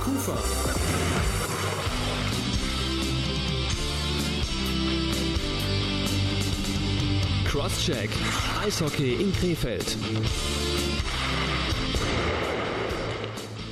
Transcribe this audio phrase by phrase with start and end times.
[0.00, 0.36] Kufa.
[7.44, 8.10] Crosscheck.
[8.64, 10.69] Eishockey in Krefeld.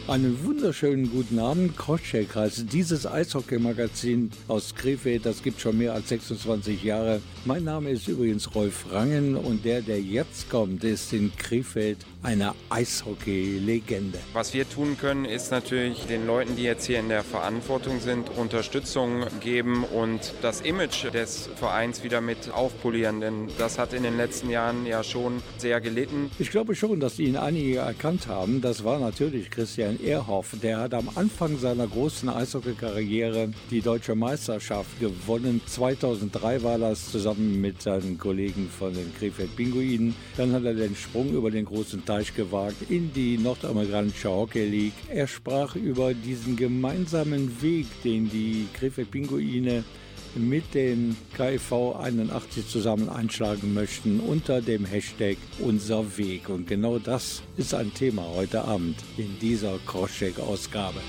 [0.08, 5.26] Einen wunderschönen guten Abend, Crosscheck heißt dieses Eishockey-Magazin aus Krefeld.
[5.26, 7.20] Das gibt schon mehr als 26 Jahre.
[7.44, 12.54] Mein Name ist übrigens Rolf Rangen und der, der jetzt kommt, ist in Krefeld eine
[12.70, 14.18] Eishockey-Legende.
[14.32, 18.30] Was wir tun können, ist natürlich den Leuten, die jetzt hier in der Verantwortung sind,
[18.34, 24.16] Unterstützung geben und das Image des Vereins wieder mit aufpolieren, denn das hat in den
[24.16, 26.30] letzten Jahren ja schon sehr gelitten.
[26.38, 28.62] Ich glaube schon, dass ihn einige erkannt haben.
[28.62, 30.56] Das war natürlich Christian Ehrhoff.
[30.62, 35.60] Der hat am Anfang seiner großen Eishockey-Karriere die deutsche Meisterschaft gewonnen.
[35.66, 40.14] 2003 war das zusammen mit seinen Kollegen von den Krefeld Pinguinen.
[40.36, 44.92] Dann hat er den Sprung über den großen Teich gewagt in die nordamerikanische Hockey League.
[45.08, 49.84] Er sprach über diesen gemeinsamen Weg, den die Krefeld Pinguine
[50.34, 56.48] mit dem KIV 81 zusammen einschlagen möchten unter dem Hashtag Unser Weg.
[56.48, 61.00] Und genau das ist ein Thema heute Abend in dieser Crosscheck-Ausgabe.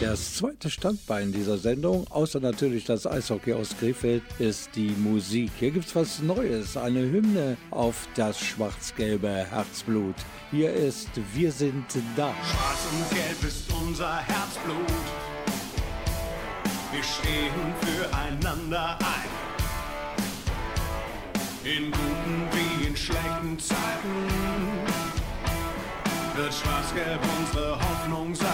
[0.00, 5.50] Das zweite Standbein dieser Sendung, außer natürlich das Eishockey aus Krefeld, ist die Musik.
[5.58, 10.16] Hier gibt es was Neues, eine Hymne auf das schwarz-gelbe Herzblut.
[10.50, 12.34] Hier ist Wir sind da.
[12.44, 15.35] Schwarz und Gelb ist unser Herzblut.
[16.96, 19.30] Wir stehen füreinander ein.
[21.62, 24.30] In guten wie in schlechten Zeiten
[26.36, 28.45] wird Schwarz-Gelb unsere Hoffnung sein.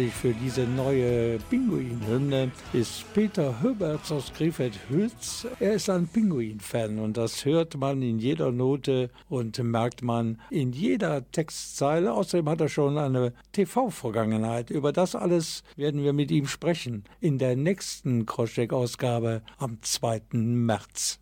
[0.00, 5.46] Verantwortlich für diese neue Pinguin-Hymne ist Peter Höberts aus Krefeld-Hülz.
[5.58, 10.72] Er ist ein Pinguin-Fan und das hört man in jeder Note und merkt man in
[10.72, 12.14] jeder Textzeile.
[12.14, 14.70] Außerdem hat er schon eine TV-Vergangenheit.
[14.70, 20.22] Über das alles werden wir mit ihm sprechen in der nächsten Kroschek-Ausgabe am 2.
[20.32, 21.19] März.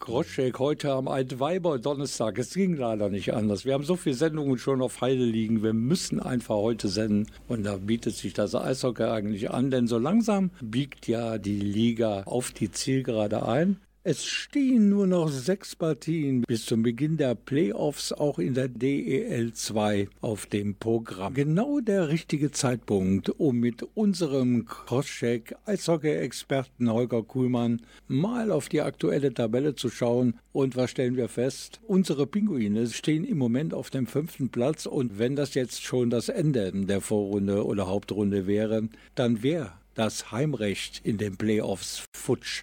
[0.00, 2.38] Groschek heute am Altweiber Donnerstag.
[2.38, 3.64] Es ging leider nicht anders.
[3.64, 5.62] Wir haben so viele Sendungen schon auf Heide liegen.
[5.62, 7.26] Wir müssen einfach heute senden.
[7.48, 12.22] Und da bietet sich das Eishockey eigentlich an, denn so langsam biegt ja die Liga
[12.26, 13.80] auf die Zielgerade ein.
[14.04, 19.52] Es stehen nur noch sechs Partien bis zum Beginn der Playoffs auch in der DEL
[19.52, 21.34] 2 auf dem Programm.
[21.34, 29.34] Genau der richtige Zeitpunkt, um mit unserem Crosscheck Eishockey-Experten Holger Kuhlmann mal auf die aktuelle
[29.34, 30.38] Tabelle zu schauen.
[30.52, 31.80] Und was stellen wir fest?
[31.88, 36.28] Unsere Pinguine stehen im Moment auf dem fünften Platz und wenn das jetzt schon das
[36.28, 42.62] Ende der Vorrunde oder Hauptrunde wäre, dann wäre das Heimrecht in den Playoffs futsch.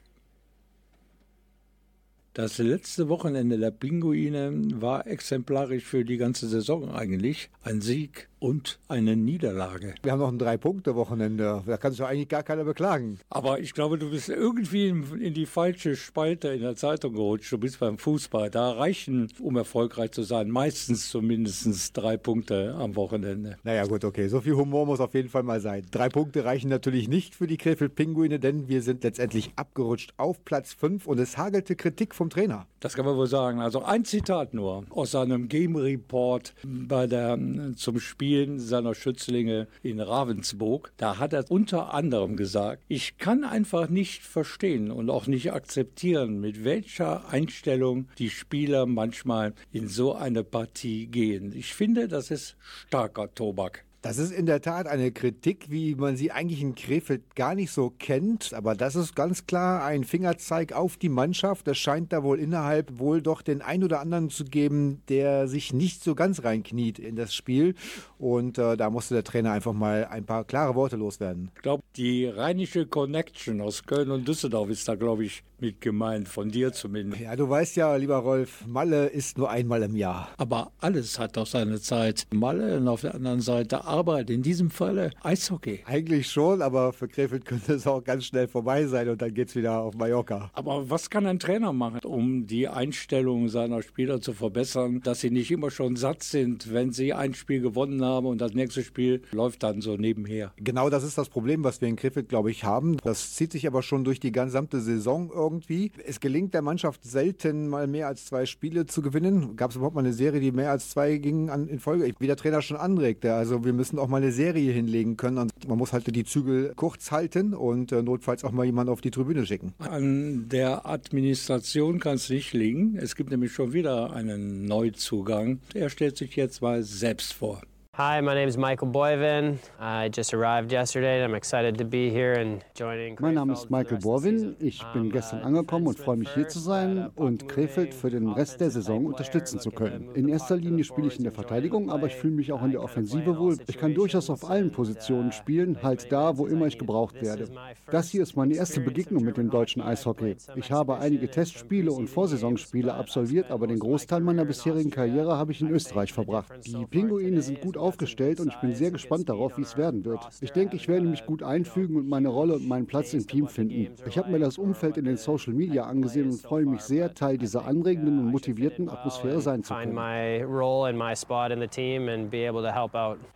[2.36, 7.50] Das letzte Wochenende der Pinguine war exemplarisch für die ganze Saison eigentlich.
[7.64, 9.96] Ein Sieg und eine Niederlage.
[10.04, 11.64] Wir haben noch ein Drei-Punkte-Wochenende.
[11.66, 13.18] Da kannst du eigentlich gar keiner beklagen.
[13.32, 17.52] Aber ich glaube, du bist irgendwie in die falsche Spalte in der Zeitung gerutscht.
[17.52, 18.52] Du bist beim Fußball.
[18.52, 23.58] Da reichen, um erfolgreich zu sein, meistens zumindest drei Punkte am Wochenende.
[23.64, 24.28] Naja, gut, okay.
[24.28, 25.84] So viel Humor muss auf jeden Fall mal sein.
[25.90, 30.72] Drei Punkte reichen natürlich nicht für die Krefeld-Pinguine, denn wir sind letztendlich abgerutscht auf Platz
[30.74, 32.68] 5 und es hagelte Kritik vom Trainer.
[32.80, 33.60] Das kann man wohl sagen.
[33.60, 37.40] Also ein Zitat nur aus seinem Game Report bei der,
[37.76, 38.00] zum
[38.36, 40.92] Spielen seiner Schützlinge in Ravensburg.
[40.98, 46.42] Da hat er unter anderem gesagt, ich kann einfach nicht verstehen und auch nicht akzeptieren,
[46.42, 51.54] mit welcher Einstellung die Spieler manchmal in so eine Partie gehen.
[51.56, 53.86] Ich finde, das ist starker Tobak.
[54.06, 57.72] Das ist in der Tat eine Kritik, wie man sie eigentlich in Krefeld gar nicht
[57.72, 58.54] so kennt.
[58.54, 61.66] Aber das ist ganz klar ein Fingerzeig auf die Mannschaft.
[61.66, 65.74] Das scheint da wohl innerhalb wohl doch den ein oder anderen zu geben, der sich
[65.74, 67.74] nicht so ganz reinkniet in das Spiel.
[68.20, 71.50] Und äh, da musste der Trainer einfach mal ein paar klare Worte loswerden.
[71.56, 76.28] Ich glaube, die rheinische Connection aus Köln und Düsseldorf ist da, glaube ich, mit gemeint,
[76.28, 77.22] von dir zumindest.
[77.22, 80.30] Ja, du weißt ja, lieber Rolf, Malle ist nur einmal im Jahr.
[80.38, 82.28] Aber alles hat doch seine Zeit.
[82.34, 85.80] Malle und auf der anderen Seite Arbeit, in diesem Falle Eishockey.
[85.86, 89.48] Eigentlich schon, aber für Krefeld könnte es auch ganz schnell vorbei sein und dann geht
[89.48, 90.52] es wieder auf Mallorca.
[90.52, 95.30] Aber was kann ein Trainer machen, um die Einstellung seiner Spieler zu verbessern, dass sie
[95.30, 99.22] nicht immer schon satt sind, wenn sie ein Spiel gewonnen haben und das nächste Spiel
[99.32, 100.52] läuft dann so nebenher?
[100.58, 102.98] Genau das ist das Problem, was wir in Krefeld, glaube ich, haben.
[102.98, 105.94] Das zieht sich aber schon durch die gesamte Saison irgendwie.
[106.06, 109.56] Es gelingt der Mannschaft selten mal mehr als zwei Spiele zu gewinnen.
[109.56, 112.12] Gab es überhaupt mal eine Serie, die mehr als zwei ging an, in Folge?
[112.20, 113.34] Wie der Trainer schon anregte.
[113.34, 116.74] Also wir müssen auch mal eine Serie hinlegen können und man muss halt die Zügel
[116.76, 119.74] kurz halten und äh, notfalls auch mal jemanden auf die Tribüne schicken.
[119.80, 122.96] An der Administration kann es nicht liegen.
[122.98, 125.60] Es gibt nämlich schon wieder einen Neuzugang.
[125.74, 127.62] Er stellt sich jetzt mal selbst vor.
[127.98, 129.58] Hi, my name is Michael Boyvin.
[129.80, 133.72] I just arrived yesterday and I'm excited to be here and joining Mein Name ist
[133.72, 134.58] Michael Borwin.
[134.60, 138.60] Ich bin gestern angekommen und freue mich hier zu sein und Krefeld für den Rest
[138.60, 140.14] der Saison unterstützen zu können.
[140.14, 142.84] In erster Linie spiele ich in der Verteidigung, aber ich fühle mich auch in der
[142.84, 143.58] Offensive wohl.
[143.66, 147.48] Ich kann durchaus auf allen Positionen spielen, halt da, wo immer ich gebraucht werde.
[147.90, 150.36] Das hier ist meine erste Begegnung mit dem deutschen Eishockey.
[150.58, 155.62] Ich habe einige Testspiele und Vorsaisonspiele absolviert, aber den Großteil meiner bisherigen Karriere habe ich
[155.62, 156.52] in Österreich verbracht.
[156.66, 160.20] Die Pinguine sind gut aufgestellt und ich bin sehr gespannt darauf, wie es werden wird.
[160.42, 163.48] Ich denke, ich werde mich gut einfügen und meine Rolle und meinen Platz im Team
[163.48, 163.94] finden.
[164.08, 167.38] Ich habe mir das Umfeld in den Social Media angesehen und freue mich sehr, Teil
[167.38, 169.94] dieser anregenden und motivierten Atmosphäre sein zu können.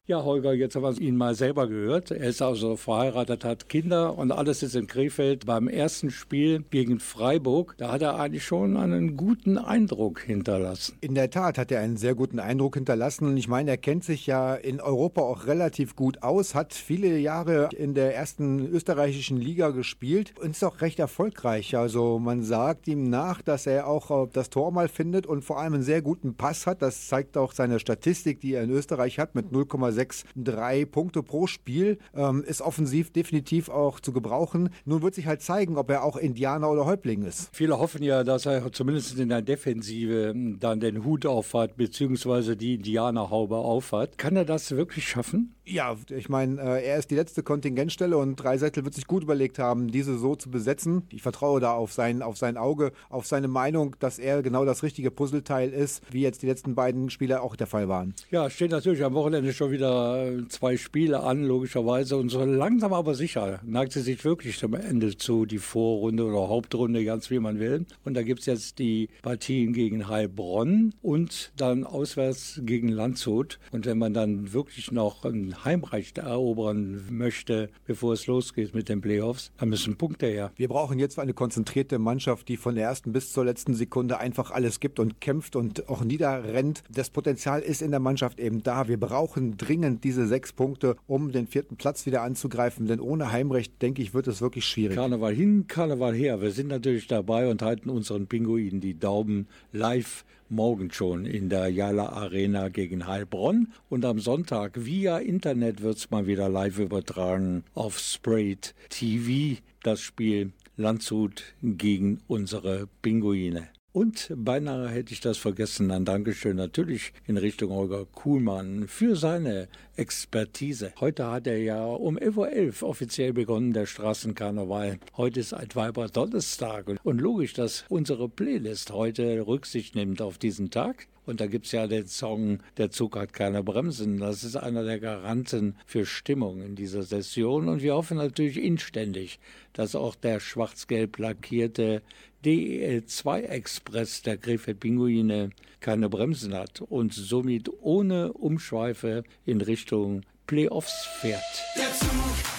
[0.07, 2.09] Ja, Holger, jetzt haben wir ihn mal selber gehört.
[2.09, 5.45] Er ist also verheiratet, hat Kinder und alles ist in Krefeld.
[5.45, 10.97] Beim ersten Spiel gegen Freiburg, da hat er eigentlich schon einen guten Eindruck hinterlassen.
[11.01, 14.03] In der Tat hat er einen sehr guten Eindruck hinterlassen und ich meine, er kennt
[14.03, 19.38] sich ja in Europa auch relativ gut aus, hat viele Jahre in der ersten österreichischen
[19.38, 21.75] Liga gespielt und ist auch recht erfolgreich.
[21.75, 25.60] Also man sagt ihm nach, dass er auch äh, das Tor mal findet und vor
[25.60, 26.81] allem einen sehr guten Pass hat.
[26.81, 31.98] Das zeigt auch seine Statistik, die er in Österreich hat mit 0,63 Punkte pro Spiel.
[32.15, 34.69] Ähm, ist offensiv definitiv auch zu gebrauchen.
[34.86, 37.50] Nun wird sich halt zeigen, ob er auch Indianer oder Häuptling ist.
[37.53, 42.75] Viele hoffen ja, dass er zumindest in der Defensive dann den Hut aufhat, beziehungsweise die
[42.75, 44.17] Indianerhaube aufhat.
[44.17, 45.55] Kann er das wirklich schaffen?
[45.65, 49.59] Ja, ich meine, äh, er ist die letzte Kontingentstelle und Dreisettel wird sich gut überlegt
[49.59, 51.03] haben, diese so zu besetzen.
[51.12, 54.81] Ich vertraue da auf sein, auf sein Auge, auf seine Meinung, dass er genau das
[54.81, 58.15] richtige Puzzleteil ist, wie jetzt die letzten beiden Spieler auch der Fall waren.
[58.31, 62.17] Ja, stehen natürlich am Wochenende schon wieder äh, zwei Spiele an, logischerweise.
[62.17, 66.50] Und so langsam aber sicher neigt sie sich wirklich zum Ende zu, die Vorrunde oder
[66.50, 67.86] Hauptrunde, ganz wie man will.
[68.03, 73.59] Und da gibt es jetzt die Partien gegen Heilbronn und dann auswärts gegen Landshut.
[73.71, 79.01] Und wenn man dann wirklich noch ein Heimrecht erobern möchte, bevor es losgeht mit den
[79.01, 80.51] Playoffs, dann müssen Punkte her.
[80.55, 84.51] Wir brauchen jetzt eine konzentrierte Mannschaft, die von der ersten bis zur letzten Sekunde einfach
[84.51, 86.83] alles gibt und kämpft und auch niederrennt.
[86.89, 88.88] Das Potenzial ist in der Mannschaft eben da.
[88.88, 93.81] Wir brauchen dringend diese sechs Punkte, um den vierten Platz wieder anzugreifen, denn ohne Heimrecht,
[93.81, 94.95] denke ich, wird es wirklich schwierig.
[94.95, 96.41] Karneval hin, Karneval her.
[96.41, 101.70] Wir sind natürlich dabei und halten unseren Pinguinen die Daumen live morgen schon in der
[101.70, 103.74] Jala Arena gegen Heilbronn.
[103.89, 109.60] Und am Sonntag via Internet wird es mal wieder live übertragen auf Sprayed TV.
[109.84, 113.70] Das Spiel Landshut gegen unsere Pinguine.
[113.91, 115.89] Und beinahe hätte ich das vergessen.
[115.89, 120.93] Ein Dankeschön natürlich in Richtung Holger Kuhlmann für seine Expertise.
[121.00, 125.00] Heute hat er ja um 11.11 Uhr offiziell begonnen, der Straßenkarneval.
[125.17, 126.98] Heute ist Altweiber Donnerstag.
[127.01, 131.08] Und logisch, dass unsere Playlist heute Rücksicht nimmt auf diesen Tag.
[131.25, 134.17] Und da gibt es ja den Song Der Zug hat keine Bremsen.
[134.17, 137.69] Das ist einer der Garanten für Stimmung in dieser Session.
[137.69, 139.39] Und wir hoffen natürlich inständig,
[139.74, 142.01] dass auch der schwarz-gelb lackierte
[142.43, 145.50] DEL2 Express der Krefeld Pinguine
[145.81, 151.43] keine Bremsen hat und somit ohne Umschweife in Richtung Playoffs fährt.
[151.75, 152.10] Der Zug,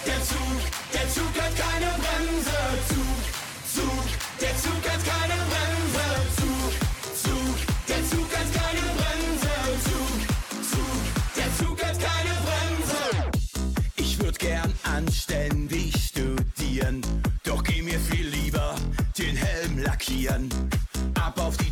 [0.06, 0.79] der Zug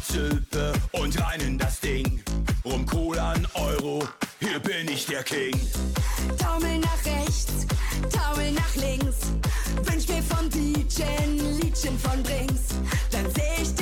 [0.09, 2.23] Ab auf die Zülpe und rein in das Ding.
[2.65, 4.07] Rum Cola an Euro,
[4.41, 5.59] hier bin ich der King.
[6.39, 7.67] Taumel nach rechts,
[8.11, 9.33] Taumel nach links.
[9.85, 12.75] Wünsch mir vom DJ ein Liedchen von Drinks.
[13.11, 13.78] Dann seh ich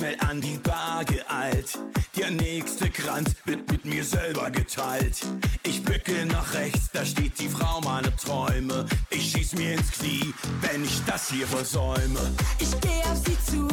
[0.00, 1.78] schnell an die Bar geeilt.
[2.16, 5.20] Der nächste Kranz wird mit mir selber geteilt.
[5.62, 8.86] Ich bücke nach rechts, da steht die Frau meiner Träume.
[9.10, 12.18] Ich schieß mir ins Knie, wenn ich das hier versäume.
[12.58, 13.66] Ich geh auf sie zu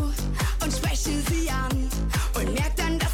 [0.63, 1.89] und spreche sie an.
[2.35, 3.06] Und merk dann, dass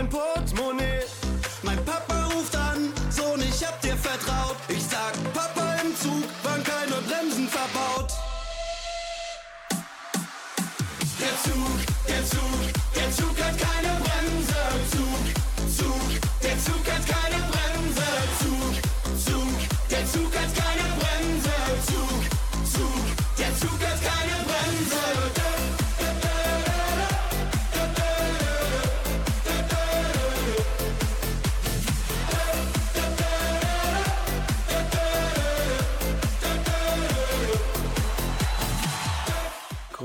[0.00, 1.02] mein Portemonnaie?
[1.62, 4.56] Mein Papa ruft an, Sohn, ich hab dir vertraut.
[4.68, 8.12] Ich sag, Papa im Zug waren keine Bremsen verbaut.
[11.20, 11.78] Der Zug,
[12.08, 12.60] der Zug,
[12.96, 14.62] der Zug hat keine Bremse.
[14.94, 15.24] Zug,
[15.76, 16.08] Zug,
[16.42, 18.08] der Zug hat keine Bremse.
[18.40, 18.74] Zug,
[19.26, 19.56] Zug,
[19.90, 20.49] der Zug hat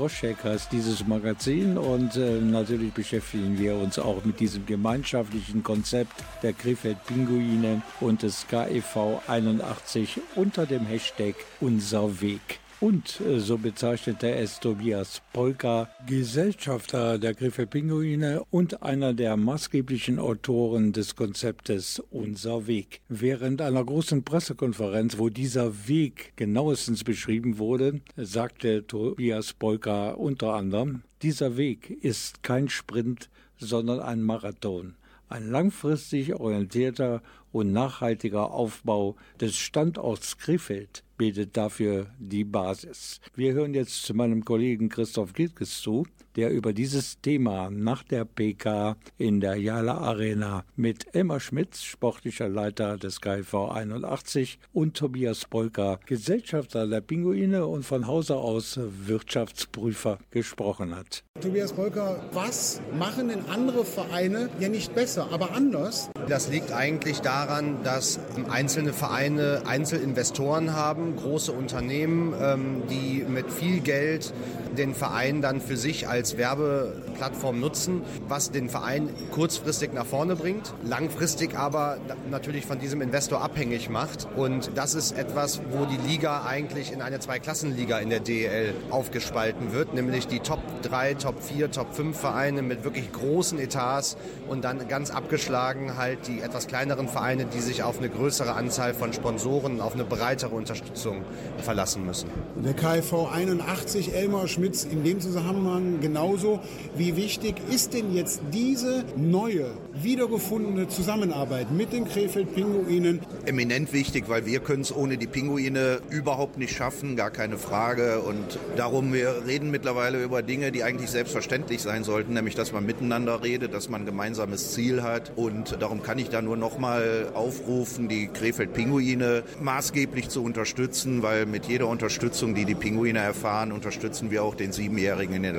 [0.06, 6.12] Crosscheck heißt dieses Magazin und äh, natürlich beschäftigen wir uns auch mit diesem gemeinschaftlichen Konzept
[6.44, 12.60] der Krefeld Pinguine und des KEV 81 unter dem Hashtag Unser Weg.
[12.78, 20.18] Und äh, so bezeichnete es Tobias Polka, Gesellschafter der Griffe Pinguine und einer der maßgeblichen
[20.18, 23.00] Autoren des Konzeptes Unser Weg.
[23.08, 31.02] Während einer großen Pressekonferenz, wo dieser Weg genauestens beschrieben wurde, sagte Tobias Polka unter anderem,
[31.22, 34.96] dieser Weg ist kein Sprint, sondern ein Marathon.
[35.30, 43.20] Ein langfristig orientierter und nachhaltiger Aufbau des Standorts Krefeld bildet dafür die Basis.
[43.34, 46.06] Wir hören jetzt zu meinem Kollegen Christoph Gilkes zu,
[46.36, 52.48] der über dieses Thema nach der PK in der Jala Arena mit Elmar Schmitz, sportlicher
[52.48, 60.18] Leiter des KV 81, und Tobias Bolker, Gesellschafter der Pinguine und von Hause aus Wirtschaftsprüfer,
[60.30, 61.24] gesprochen hat.
[61.40, 66.10] Tobias Bolker, was machen denn andere Vereine ja nicht besser, aber anders?
[66.28, 68.18] Das liegt eigentlich daran, dass
[68.50, 74.32] einzelne Vereine Einzelinvestoren haben, große Unternehmen, ähm, die mit viel Geld
[74.76, 80.74] den Verein dann für sich als Werbeplattform nutzen, was den Verein kurzfristig nach vorne bringt,
[80.84, 81.98] langfristig aber
[82.30, 84.26] natürlich von diesem Investor abhängig macht.
[84.36, 89.72] Und das ist etwas, wo die Liga eigentlich in eine Zweiklassenliga in der DEL aufgespalten
[89.72, 94.16] wird, nämlich die Top 3, Top 4, Top 5 Vereine mit wirklich großen Etats
[94.48, 98.94] und dann ganz abgeschlagen halt die etwas kleineren Vereine, die sich auf eine größere Anzahl
[98.94, 101.24] von Sponsoren, auf eine breitere Unterstützung
[101.58, 102.30] verlassen müssen.
[102.56, 106.60] Der KV 81, Elmar Schmitz in dem Zusammenhang genauso.
[106.96, 109.66] Wie wichtig ist denn jetzt diese neue,
[110.02, 113.20] wiedergefundene Zusammenarbeit mit den Krefeld-Pinguinen?
[113.44, 118.20] Eminent wichtig, weil wir können es ohne die Pinguine überhaupt nicht schaffen, gar keine Frage.
[118.20, 122.86] Und darum, wir reden mittlerweile über Dinge, die eigentlich selbstverständlich sein sollten, nämlich dass man
[122.86, 125.32] miteinander redet, dass man ein gemeinsames Ziel hat.
[125.36, 131.44] Und darum kann ich da nur noch mal aufrufen, die Krefeld-Pinguine maßgeblich zu unterstützen, weil
[131.44, 135.52] mit jeder Unterstützung, die die Pinguine erfahren, unterstützen wir auch den Siebenjährigen in der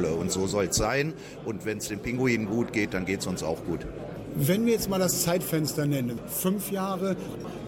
[0.00, 0.20] Laufschule.
[0.20, 1.14] Und so soll es sein.
[1.44, 3.80] Und wenn es den Pinguinen gut geht, dann geht es uns auch gut.
[4.34, 7.16] Wenn wir jetzt mal das Zeitfenster nennen, fünf Jahre,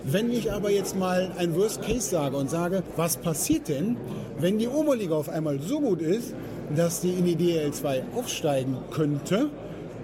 [0.05, 3.97] wenn ich aber jetzt mal ein Worst Case sage und sage, was passiert denn,
[4.39, 6.35] wenn die Oberliga auf einmal so gut ist,
[6.77, 9.51] dass die in die DL2 aufsteigen könnte,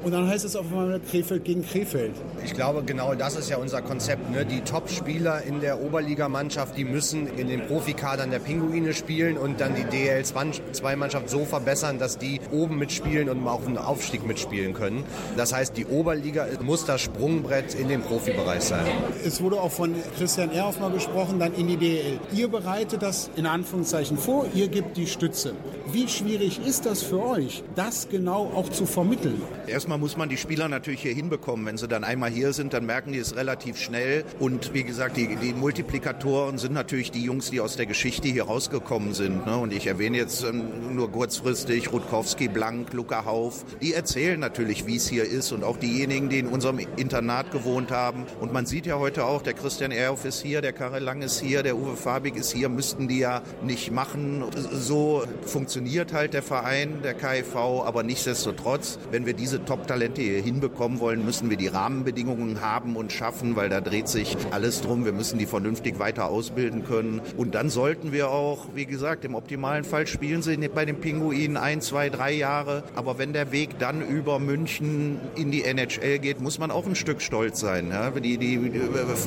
[0.02, 2.12] und dann heißt es auf einmal Krefeld gegen Krefeld.
[2.45, 4.31] Ich glaube, genau das ist ja unser Konzept.
[4.31, 4.45] Ne?
[4.47, 9.75] Die Top-Spieler in der Oberligamannschaft, die müssen in den Profikadern der Pinguine spielen und dann
[9.75, 15.05] die DL2-Mannschaft so verbessern, dass die oben mitspielen und auch einen Aufstieg mitspielen können.
[15.37, 18.87] Das heißt, die Oberliga muss das Sprungbrett in den Profibereich sein.
[19.25, 22.20] Es wurde auch von Christian Ehrhoff mal gesprochen, dann in die DL.
[22.33, 25.55] Ihr bereitet das in Anführungszeichen vor, ihr gebt die Stütze.
[25.90, 29.40] Wie schwierig ist das für euch, das genau auch zu vermitteln?
[29.88, 31.64] Erstmal muss man die Spieler natürlich hier hinbekommen.
[31.64, 34.22] Wenn sie dann einmal hier sind, dann merken die es relativ schnell.
[34.38, 38.44] Und wie gesagt, die, die Multiplikatoren sind natürlich die Jungs, die aus der Geschichte hier
[38.44, 39.46] rausgekommen sind.
[39.46, 39.57] Ne?
[39.57, 43.64] Und ich erwähne jetzt ähm, nur kurzfristig Rutkowski, Blank, Luca Hauf.
[43.81, 45.53] Die erzählen natürlich, wie es hier ist.
[45.53, 48.27] Und auch diejenigen, die in unserem Internat gewohnt haben.
[48.40, 51.40] Und man sieht ja heute auch, der Christian Ehrhoff ist hier, der Karel Lang ist
[51.40, 52.68] hier, der Uwe Fabig ist hier.
[52.68, 54.44] Müssten die ja nicht machen.
[54.70, 57.57] So funktioniert halt der Verein, der KIV.
[57.57, 63.12] Aber nichtsdestotrotz, wenn wir diese Top-Talente hier hinbekommen wollen, müssen wir die Rahmenbedingungen haben und
[63.12, 65.05] schaffen, weil da dreht sich alles drum.
[65.05, 67.21] Wir müssen die vernünftig weiter ausbilden können.
[67.37, 71.57] Und dann sollten wir auch, wie gesagt, im optimalen Fall spielen sie bei den Pinguinen
[71.57, 72.83] ein, zwei, drei Jahre.
[72.97, 76.97] Aber wenn der Weg dann über München in die NHL geht, muss man auch ein
[76.97, 77.91] Stück stolz sein.
[77.91, 78.11] Ja?
[78.11, 78.59] Die, die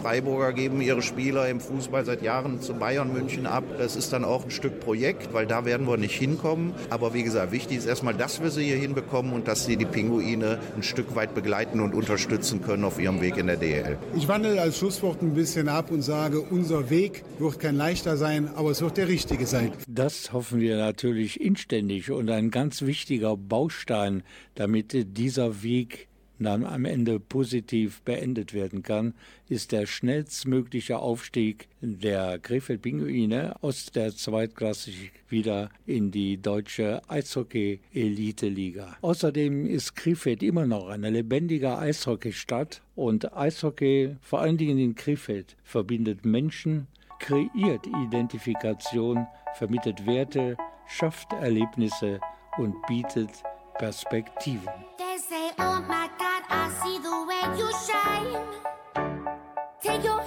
[0.02, 3.64] Freiburger geben ihre Spieler im Fußball seit Jahren zu Bayern München ab.
[3.78, 6.74] Das ist dann auch ein Stück Projekt, weil da werden wir nicht hinkommen.
[6.90, 9.86] Aber wie gesagt, wichtig ist erstmal, dass wir sie hier hinbekommen und dass sie die
[9.86, 13.98] Pinguine ein Stück weit begleiten und unterstützen können auf ihrem Weg in der DL.
[14.16, 18.50] Ich wandle als Schlusswort ein bisschen ab und sage, unser Weg wird kein leichter sein,
[18.56, 19.72] aber es wird der richtige sein.
[19.88, 24.24] Das hoffen wir natürlich inständig und ein ganz wichtiger Baustein,
[24.56, 26.08] damit dieser Weg
[26.44, 29.14] dann am Ende positiv beendet werden kann,
[29.50, 38.98] ist der schnellstmögliche Aufstieg der Krefeld-Pinguine aus der Zweitklassik wieder in die deutsche Eishockey-Elite-Liga.
[39.02, 45.58] Außerdem ist Krefeld immer noch eine lebendige Eishockeystadt und Eishockey, vor allen Dingen in Krefeld,
[45.64, 46.88] verbindet Menschen,
[47.20, 52.20] kreiert Identifikation, vermittelt Werte, schafft Erlebnisse
[52.58, 53.30] und bietet
[53.82, 54.86] Perspektiven.
[55.00, 58.38] They say, oh my God, I see the way you shine.
[59.82, 60.22] Take your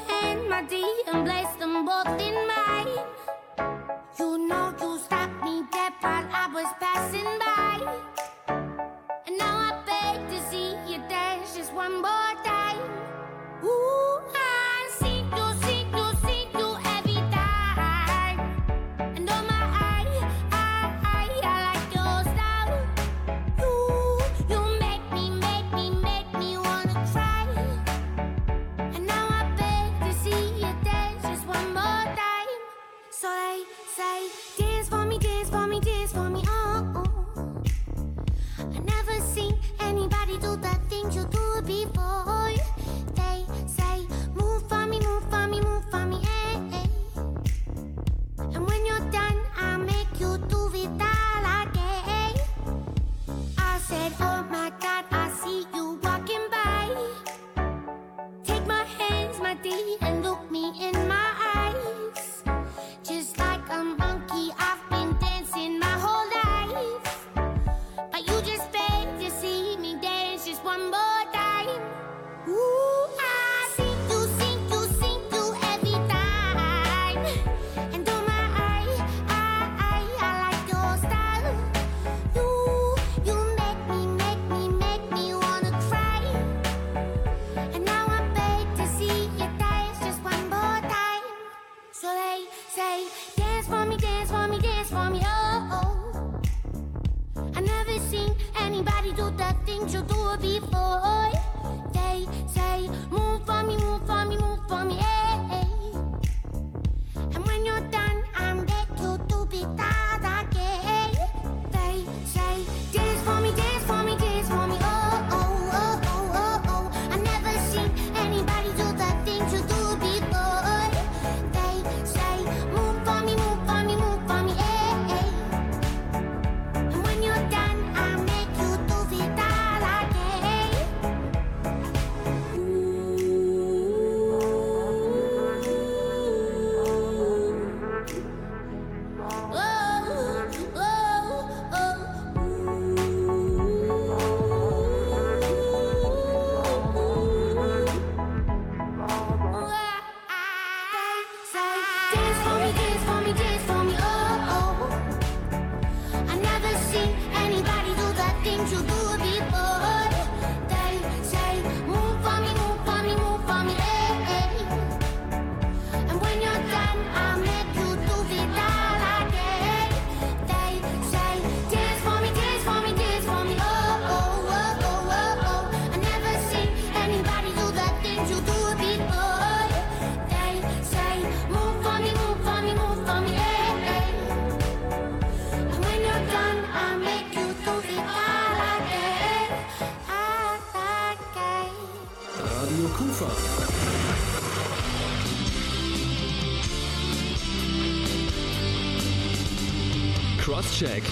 [200.84, 201.02] Crosscheck.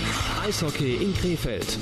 [0.45, 1.79] Eishockey in Krefeld.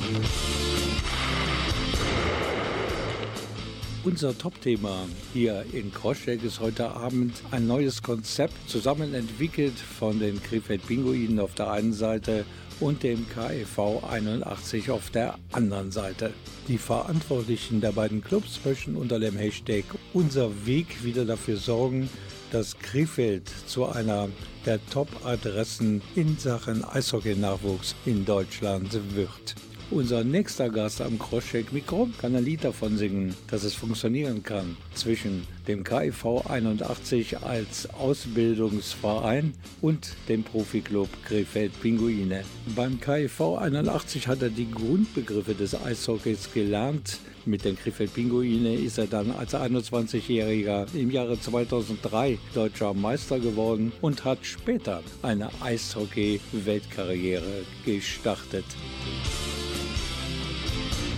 [4.04, 10.40] Unser Top-Thema hier in Crosscheck ist heute Abend ein neues Konzept, zusammen entwickelt von den
[10.40, 12.44] Krefeld Pinguinen auf der einen Seite
[12.78, 16.32] und dem KEV 81 auf der anderen Seite.
[16.68, 22.08] Die Verantwortlichen der beiden Clubs möchten unter dem Hashtag Unser Weg wieder dafür sorgen,
[22.50, 24.28] dass Krefeld zu einer
[24.66, 29.54] der Top-Adressen in Sachen Eishockey-Nachwuchs in Deutschland wird.
[29.92, 35.48] Unser nächster Gast am Crosscheck-Mikro kann ein Lied davon singen, dass es funktionieren kann zwischen
[35.66, 42.44] dem KIV 81 als Ausbildungsverein und dem Profiklub Krefeld Pinguine.
[42.76, 47.18] Beim KIV 81 hat er die Grundbegriffe des Eishockeys gelernt.
[47.46, 53.92] Mit den Krefeld Pinguine ist er dann als 21-Jähriger im Jahre 2003 deutscher Meister geworden
[54.00, 58.64] und hat später eine Eishockey-Weltkarriere gestartet.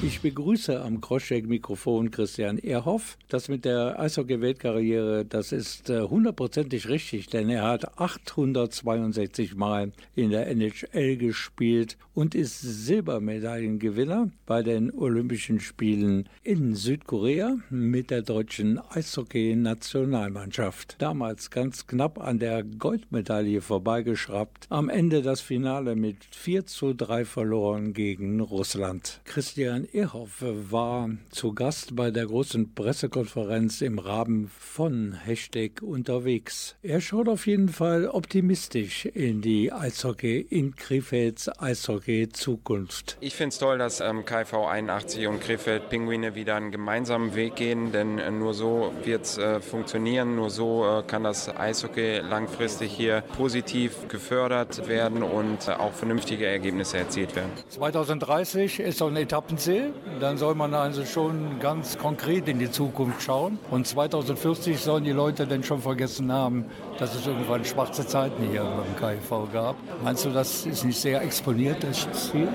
[0.05, 3.17] Ich begrüße am Crosscheck-Mikrofon Christian Ehrhoff.
[3.29, 10.31] Das mit der Eishockey-Weltkarriere, das ist äh, hundertprozentig richtig, denn er hat 862 Mal in
[10.31, 18.81] der NHL gespielt und ist Silbermedaillengewinner bei den Olympischen Spielen in Südkorea mit der deutschen
[18.91, 20.97] Eishockey-Nationalmannschaft.
[20.99, 24.67] Damals ganz knapp an der Goldmedaille vorbeigeschraubt.
[24.69, 29.21] Am Ende das Finale mit 4 zu 3 verloren gegen Russland.
[29.25, 36.77] Christian Ehrhoff war zu Gast bei der großen Pressekonferenz im Rahmen von Hashtag unterwegs.
[36.83, 43.19] Er schaut auf jeden Fall optimistisch in die Eishockey, in Krefelds Eishockey-Zukunft.
[43.21, 47.57] Ich finde es toll, dass ähm, KV 81 und Krefeld Pinguine wieder einen gemeinsamen Weg
[47.57, 52.21] gehen, denn äh, nur so wird es äh, funktionieren, nur so äh, kann das Eishockey
[52.21, 57.51] langfristig hier positiv gefördert werden und äh, auch vernünftige Ergebnisse erzielt werden.
[57.69, 59.82] 2030 ist so ein Etappenziel.
[60.21, 63.59] Dann soll man also schon ganz konkret in die Zukunft schauen.
[63.71, 66.67] Und 2040 sollen die Leute denn schon vergessen haben,
[66.99, 69.77] dass es irgendwann schwarze Zeiten hier beim KIV gab.
[70.03, 72.49] Meinst du, das ist nicht sehr exponiert, das Ziel?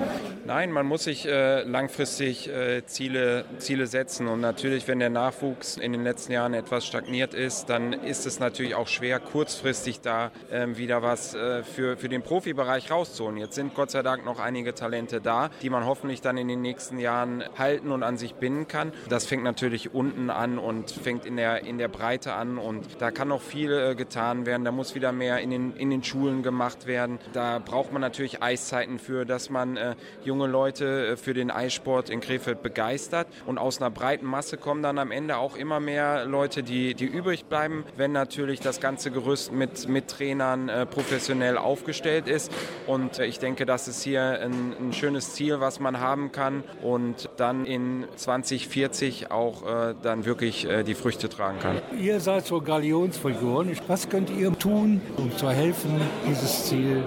[0.48, 4.28] Nein, man muss sich äh, langfristig äh, Ziele, Ziele setzen.
[4.28, 8.40] Und natürlich, wenn der Nachwuchs in den letzten Jahren etwas stagniert ist, dann ist es
[8.40, 13.36] natürlich auch schwer, kurzfristig da ähm, wieder was äh, für, für den Profibereich rauszuholen.
[13.36, 16.62] Jetzt sind Gott sei Dank noch einige Talente da, die man hoffentlich dann in den
[16.62, 18.94] nächsten Jahren halten und an sich binden kann.
[19.10, 22.58] Das fängt natürlich unten an und fängt in der, in der Breite an.
[22.58, 24.64] Und da kann noch viel äh, getan werden.
[24.64, 27.20] Da muss wieder mehr in den, in den Schulen gemacht werden.
[27.34, 29.96] Da braucht man natürlich Eiszeiten für, dass man äh,
[30.38, 33.28] junge Leute äh, für den Eissport in Krefeld begeistert.
[33.48, 37.06] Und aus einer breiten Masse kommen dann am Ende auch immer mehr Leute, die, die
[37.06, 42.52] übrig bleiben, wenn natürlich das ganze Gerüst mit, mit Trainern äh, professionell aufgestellt ist.
[42.86, 46.64] Und äh, ich denke, das ist hier ein, ein schönes Ziel, was man haben kann
[46.84, 49.64] und dann in 2040 auch
[50.02, 51.82] dann wirklich die Früchte tragen kann.
[52.00, 53.78] Ihr seid so Galionsfiguren.
[53.88, 57.04] Was könnt ihr tun, um zu helfen, dieses Ziel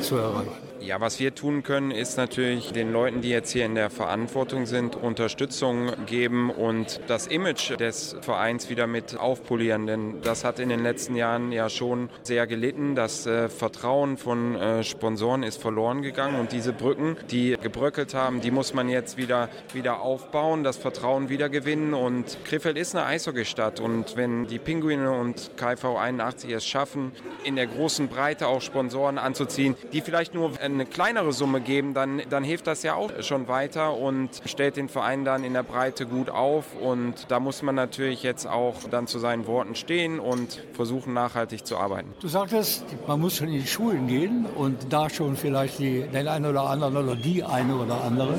[0.00, 0.63] zu erreichen?
[0.84, 4.66] Ja, was wir tun können, ist natürlich den Leuten, die jetzt hier in der Verantwortung
[4.66, 9.86] sind, Unterstützung geben und das Image des Vereins wieder mit aufpolieren.
[9.86, 12.94] Denn das hat in den letzten Jahren ja schon sehr gelitten.
[12.94, 18.42] Das äh, Vertrauen von äh, Sponsoren ist verloren gegangen und diese Brücken, die gebröckelt haben,
[18.42, 21.94] die muss man jetzt wieder, wieder aufbauen, das Vertrauen wieder gewinnen.
[21.94, 27.56] Und Krefeld ist eine Eishockeystadt und wenn die Pinguine und KV 81 es schaffen, in
[27.56, 32.44] der großen Breite auch Sponsoren anzuziehen, die vielleicht nur eine kleinere Summe geben, dann, dann
[32.44, 36.30] hilft das ja auch schon weiter und stellt den Verein dann in der Breite gut
[36.30, 36.66] auf.
[36.80, 41.66] Und da muss man natürlich jetzt auch dann zu seinen Worten stehen und versuchen nachhaltig
[41.66, 42.12] zu arbeiten.
[42.20, 46.28] Du sagtest, man muss schon in die Schulen gehen und da schon vielleicht die, den
[46.28, 48.34] einen oder anderen oder die eine oder andere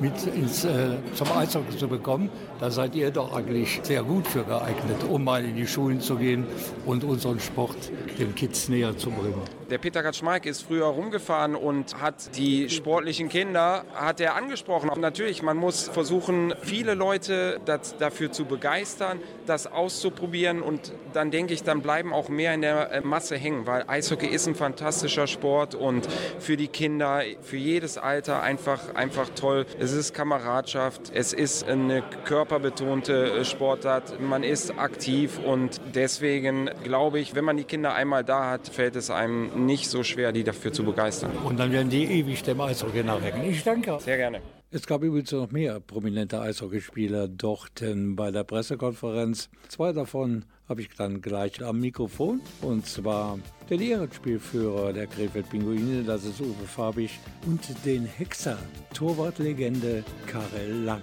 [0.00, 2.30] mit ins, äh, zum Eishockey zu bekommen.
[2.60, 6.16] Da seid ihr doch eigentlich sehr gut für geeignet, um mal in die Schulen zu
[6.16, 6.46] gehen
[6.84, 7.76] und unseren Sport
[8.18, 9.42] den Kids näher zu bringen.
[9.68, 14.88] Der Peter Kaczmarek ist früher rumgefahren und hat die sportlichen Kinder hat er angesprochen.
[14.88, 21.32] Und natürlich, man muss versuchen, viele Leute das, dafür zu begeistern, das auszuprobieren und dann
[21.32, 24.54] denke ich, dann bleiben auch mehr in der äh, Masse hängen, weil Eishockey ist ein
[24.54, 26.06] fantastischer Sport und
[26.38, 29.66] für die Kinder, für jedes Alter einfach, einfach toll.
[29.80, 37.18] Es ist Kameradschaft, es ist eine körperbetonte äh, Sportart, man ist aktiv und deswegen glaube
[37.18, 40.44] ich, wenn man die Kinder einmal da hat, fällt es einem nicht so schwer, die
[40.44, 41.32] dafür zu begeistern.
[41.44, 43.50] Und dann werden die ewig dem Eishockey nachhängen.
[43.50, 43.98] Ich danke.
[44.00, 44.40] Sehr gerne.
[44.70, 47.82] Es gab übrigens noch mehr prominente Eishockeyspieler dort
[48.16, 49.48] bei der Pressekonferenz.
[49.68, 52.40] Zwei davon habe ich dann gleich am Mikrofon.
[52.62, 53.38] Und zwar
[53.70, 58.58] den Ehrenspielführer der Krefeld Pinguine, das ist Uwe Fabich, und den Hexer,
[58.92, 61.02] Torwartlegende Karel Lang.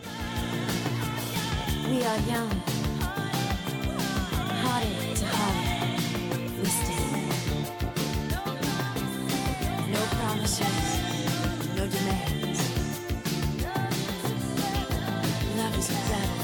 [1.89, 2.49] We are young,
[4.61, 7.02] hearted to heart.
[10.23, 10.65] Promises,
[11.75, 12.61] no demands.
[15.57, 16.42] Love is a battlefield.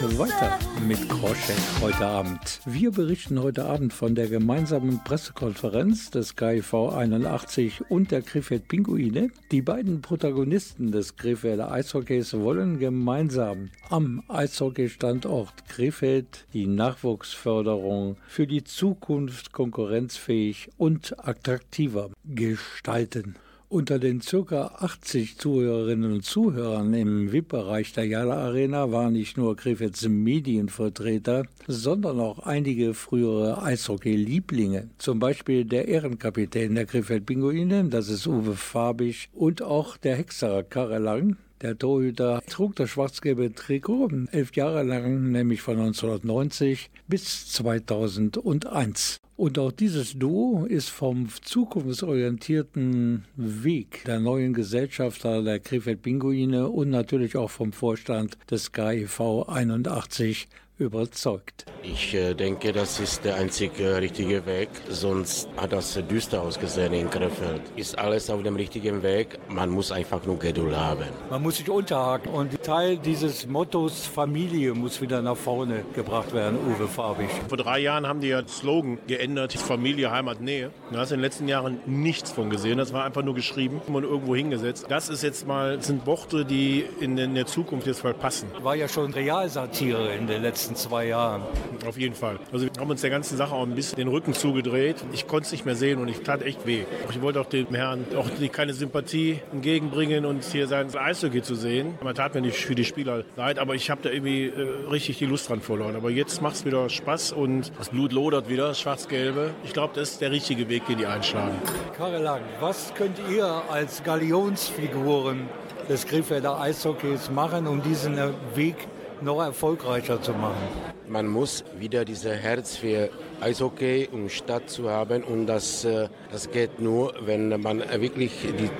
[0.00, 2.60] Und weiter mit Kroschek heute Abend.
[2.64, 9.30] Wir berichten heute Abend von der gemeinsamen Pressekonferenz des KIV 81 und der Krefeld Pinguine.
[9.50, 18.64] Die beiden Protagonisten des Krefelder Eishockeys wollen gemeinsam am Eishockeystandort Krefeld die Nachwuchsförderung für die
[18.64, 23.36] Zukunft konkurrenzfähig und attraktiver gestalten.
[23.72, 24.66] Unter den ca.
[24.80, 32.20] 80 Zuhörerinnen und Zuhörern im VIP-Bereich der Jala Arena waren nicht nur Krefelds Medienvertreter, sondern
[32.20, 34.90] auch einige frühere Eishockey-Lieblinge.
[34.98, 40.64] Zum Beispiel der Ehrenkapitän der Krefeld Pinguine, das ist Uwe Fabich, und auch der Hexer
[40.64, 47.48] Karel Lang, der Torhüter trug das schwarz-gelbe Trikot elf Jahre lang, nämlich von 1990 bis
[47.52, 49.18] 2001.
[49.36, 56.90] Und auch dieses Duo ist vom zukunftsorientierten Weg der neuen Gesellschafter der Krefeld Pinguine und
[56.90, 60.48] natürlich auch vom Vorstand des KIV 81
[60.82, 61.64] überzeugt.
[61.82, 64.68] Ich äh, denke, das ist der einzige richtige Weg.
[64.88, 67.62] Sonst hat das düster ausgesehen in Krefeld.
[67.74, 69.38] Ist alles auf dem richtigen Weg.
[69.48, 71.06] Man muss einfach nur Geduld haben.
[71.30, 76.58] Man muss sich unterhaken und Teil dieses Mottos Familie muss wieder nach vorne gebracht werden,
[76.58, 77.28] Uwe Farbig.
[77.48, 80.70] Vor drei Jahren haben die ja Slogan geändert, Familie, Heimat, Nähe.
[80.92, 82.78] Da hast du in den letzten Jahren nichts von gesehen.
[82.78, 84.86] Das war einfach nur geschrieben und irgendwo hingesetzt.
[84.88, 88.48] Das ist jetzt mal, sind Worte, die in der Zukunft jetzt mal passen.
[88.62, 91.42] War ja schon Realsatire in den letzten zwei Jahren.
[91.86, 92.38] Auf jeden Fall.
[92.52, 94.96] Also wir haben uns der ganzen Sache auch ein bisschen den Rücken zugedreht.
[95.12, 96.84] Ich konnte es nicht mehr sehen und ich tat echt weh.
[97.10, 101.54] Ich wollte auch dem Herrn auch nicht keine Sympathie entgegenbringen und hier sein Eishockey zu
[101.54, 101.94] sehen.
[102.02, 105.18] Man tat mir nicht für die Spieler leid, aber ich habe da irgendwie äh, richtig
[105.18, 105.96] die Lust dran verloren.
[105.96, 109.50] Aber jetzt macht es wieder Spaß und das Blut lodert wieder, das schwarz-gelbe.
[109.64, 111.56] Ich glaube, das ist der richtige Weg, den die einschlagen.
[111.96, 115.48] Karel Lang, was könnt ihr als Galionsfiguren
[115.88, 118.16] des Krefelder Eishockeys machen, um diesen
[118.54, 118.76] Weg
[119.22, 120.68] noch erfolgreicher zu machen?
[121.08, 126.50] Man muss wieder dieses Herz für Eishockey und Stadt zu haben und das, äh, das
[126.50, 128.70] geht nur, wenn man wirklich die,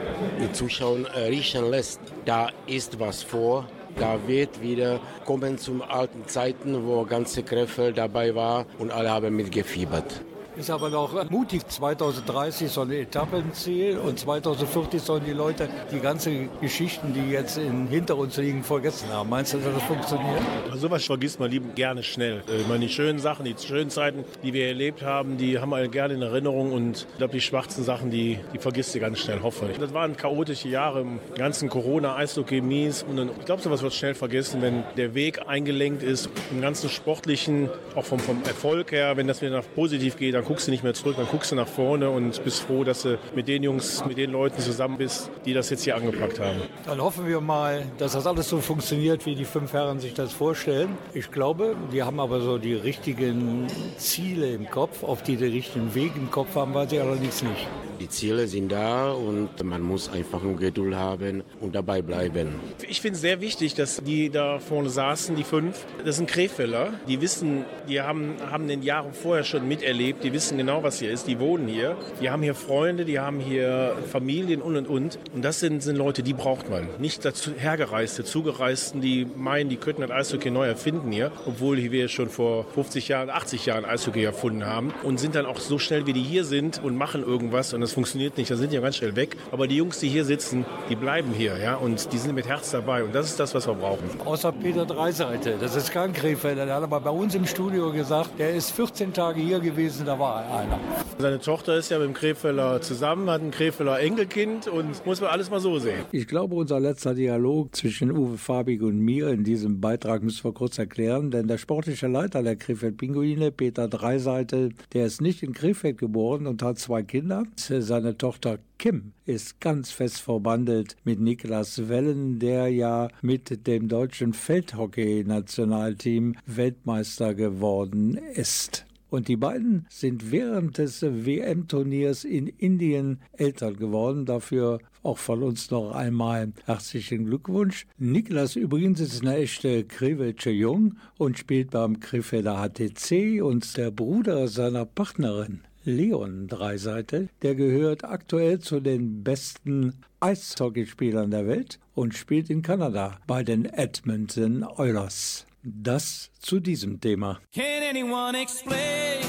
[0.41, 2.01] die Zuschauer äh, riechen lässt.
[2.25, 3.67] Da ist was vor.
[3.97, 9.37] Da wird wieder kommen zum alten Zeiten, wo ganze Krefeld dabei war und alle haben
[9.37, 10.23] mitgefiebert.
[10.55, 11.67] Ist aber noch mutig.
[11.67, 17.89] 2030 soll ein Etappenziel und 2040 sollen die Leute die ganzen Geschichten, die jetzt in,
[17.89, 19.31] hinter uns liegen, vergessen haben.
[19.31, 20.43] Meinst du, dass das funktioniert?
[20.67, 22.43] Also sowas vergisst man lieb gerne schnell.
[22.49, 25.71] Äh, Ich meine, die schönen Sachen, die schönen Zeiten, die wir erlebt haben, die haben
[25.71, 29.21] wir gerne in Erinnerung und ich glaube, die schwarzen Sachen, die, die vergisst du ganz
[29.21, 29.79] schnell, hoffe ich.
[29.79, 33.95] Das waren chaotische Jahre im ganzen Corona, Eishockey, Mies und dann, ich glaube, sowas wird
[33.95, 39.17] schnell vergessen, wenn der Weg eingelenkt ist, im ganzen Sportlichen, auch vom, vom Erfolg her,
[39.17, 41.67] wenn das wieder positiv geht, dann guckst du nicht mehr zurück, dann guckst du nach
[41.67, 45.55] vorne und bist froh, dass du mit den Jungs, mit den Leuten zusammen bist, die
[45.55, 46.61] das jetzt hier angepackt haben.
[46.85, 50.35] Dann hoffen wir mal, dass das alles so funktioniert, wie die fünf Herren sich das
[50.35, 50.91] vorstellen.
[51.15, 53.67] Ich glaube, die haben aber so die richtigen
[53.97, 54.99] Ziele im Kopf.
[55.01, 57.67] Ob die den richtigen Weg im Kopf haben, weiß ich allerdings nicht.
[58.03, 62.49] Die Ziele sind da und man muss einfach nur Geduld haben und dabei bleiben.
[62.89, 65.87] Ich finde es sehr wichtig, dass die da vorne saßen, die fünf.
[66.05, 66.95] Das sind Krefeller.
[67.07, 70.25] Die wissen, die haben, haben den Jahren vorher schon miterlebt.
[70.25, 71.27] Die wissen genau, was hier ist.
[71.27, 71.97] Die wohnen hier.
[72.21, 75.19] Die haben hier Freunde, die haben hier Familien und und und.
[75.35, 76.89] Und das sind, sind Leute, die braucht man.
[76.99, 81.33] Nicht dazu hergereiste, zugereisten, die meinen, die könnten das Eishockey neu erfinden hier.
[81.47, 84.93] Obwohl wir schon vor 50 Jahren, 80 Jahren Eishockey erfunden haben.
[85.03, 87.73] Und sind dann auch so schnell, wie die hier sind und machen irgendwas.
[87.75, 88.51] Und das funktioniert nicht.
[88.51, 89.37] Da sind die ganz schnell weg.
[89.51, 91.59] Aber die Jungs, die hier sitzen, die bleiben hier.
[91.59, 93.05] ja, Und die sind mit Herz dabei.
[93.05, 94.05] Und das ist das, was wir brauchen.
[94.25, 98.39] Außer Peter Dreiseite, das ist kein Krefelder, der hat aber bei uns im Studio gesagt,
[98.39, 100.79] der ist 14 Tage hier gewesen, da war einer.
[101.19, 105.31] Seine Tochter ist ja mit dem Krefeller zusammen, hat ein Krefeller Enkelkind und muss man
[105.31, 106.05] alles mal so sehen.
[106.13, 110.53] Ich glaube, unser letzter Dialog zwischen Uwe Fabig und mir in diesem Beitrag müssen wir
[110.53, 115.55] kurz erklären, denn der sportliche Leiter der Krefeld Pinguine, Peter Dreiseite, der ist nicht in
[115.55, 117.43] Krefeld geboren und hat zwei Kinder.
[117.57, 124.35] Seine Tochter Kim ist ganz fest verbandelt mit Niklas Wellen, der ja mit dem deutschen
[124.35, 128.87] Feldhockey-Nationalteam Weltmeister geworden ist.
[129.13, 134.25] Und die beiden sind während des WM-Turniers in Indien Eltern geworden.
[134.25, 137.87] Dafür auch von uns noch einmal herzlichen Glückwunsch.
[137.99, 144.49] Niklas übrigens ist eine echte Krewelsche Jung und spielt beim Krefelder HTC und der Bruder
[144.49, 145.61] seiner Partnerin.
[145.85, 153.19] Leon Dreiseite, der gehört aktuell zu den besten Eishockeyspielern der Welt und spielt in Kanada
[153.27, 155.45] bei den Edmonton Oilers.
[155.65, 157.41] Das zu diesem Thema.
[157.55, 159.23] Can anyone explain?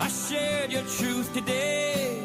[0.00, 2.18] I shared your truth today.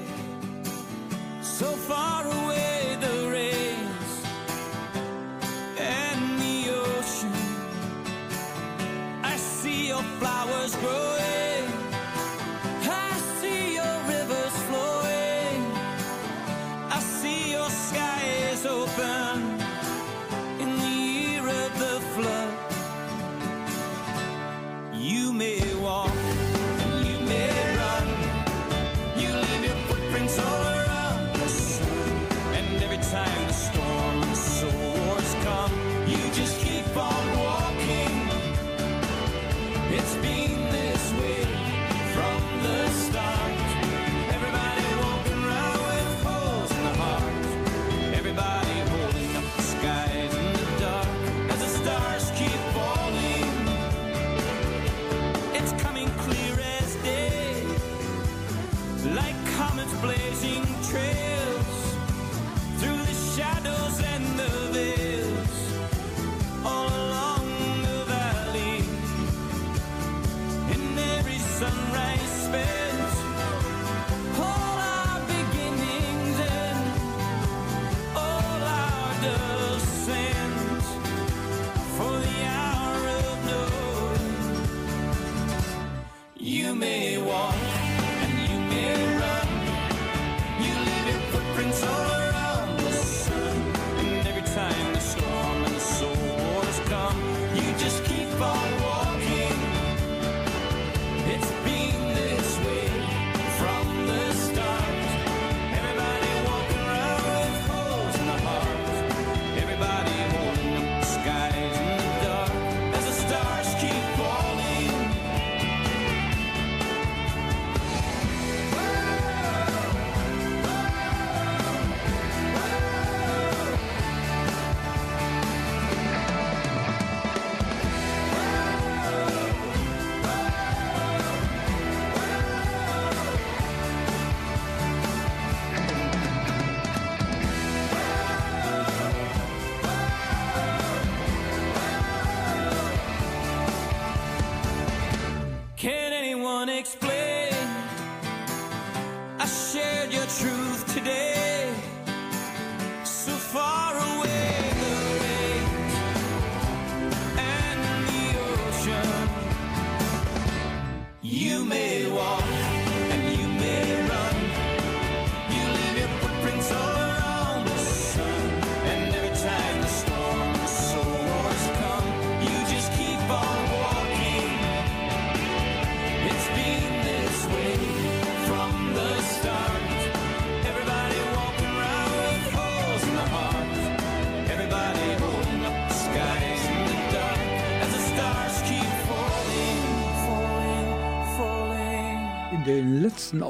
[1.43, 4.23] So far away the rains
[5.77, 7.31] and the ocean.
[9.23, 11.34] I see your flowers growing.
[36.07, 37.54] You just keep on walking.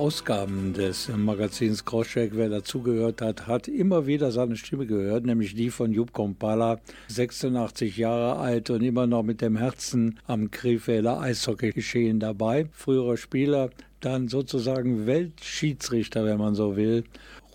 [0.05, 5.71] Ausgaben des Magazins Crosscheck, wer dazugehört hat, hat immer wieder seine Stimme gehört, nämlich die
[5.71, 12.19] von Jupp Kompala, 86 Jahre alt und immer noch mit dem Herzen am Krefelder Eishockey-Geschehen
[12.19, 12.67] dabei.
[12.71, 17.03] Früherer Spieler, dann sozusagen Weltschiedsrichter, wenn man so will.